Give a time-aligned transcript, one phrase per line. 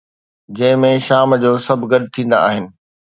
[0.59, 2.65] جنهن ۾ شام جو سڀ گڏ ٿيندا آهن